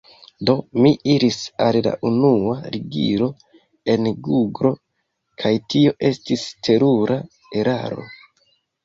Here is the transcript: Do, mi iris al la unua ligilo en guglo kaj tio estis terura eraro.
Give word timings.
Do, 0.49 0.53
mi 0.83 0.91
iris 1.15 1.35
al 1.65 1.75
la 1.87 1.91
unua 2.09 2.55
ligilo 2.75 3.27
en 3.95 4.07
guglo 4.29 4.71
kaj 5.45 5.53
tio 5.75 5.93
estis 6.11 6.47
terura 6.69 7.19
eraro. 7.61 8.09